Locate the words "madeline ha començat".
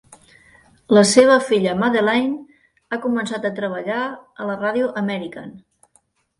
1.83-3.47